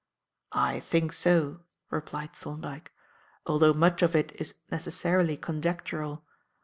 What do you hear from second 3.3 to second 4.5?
"although much of it